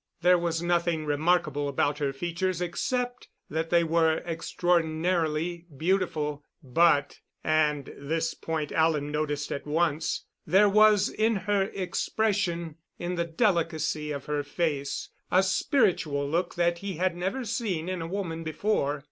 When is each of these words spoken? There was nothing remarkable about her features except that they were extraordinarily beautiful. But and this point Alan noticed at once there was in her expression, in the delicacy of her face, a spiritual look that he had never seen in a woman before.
There 0.21 0.39
was 0.39 0.63
nothing 0.63 1.05
remarkable 1.05 1.67
about 1.69 1.99
her 1.99 2.11
features 2.11 2.59
except 2.59 3.27
that 3.51 3.69
they 3.69 3.83
were 3.83 4.17
extraordinarily 4.25 5.67
beautiful. 5.77 6.43
But 6.63 7.19
and 7.43 7.85
this 7.95 8.33
point 8.33 8.71
Alan 8.71 9.11
noticed 9.11 9.51
at 9.51 9.67
once 9.67 10.25
there 10.43 10.67
was 10.69 11.09
in 11.09 11.35
her 11.45 11.65
expression, 11.71 12.77
in 12.97 13.13
the 13.13 13.25
delicacy 13.25 14.11
of 14.11 14.25
her 14.25 14.41
face, 14.41 15.09
a 15.29 15.43
spiritual 15.43 16.27
look 16.27 16.55
that 16.55 16.79
he 16.79 16.93
had 16.95 17.15
never 17.15 17.45
seen 17.45 17.87
in 17.87 18.01
a 18.01 18.07
woman 18.07 18.43
before. 18.43 18.99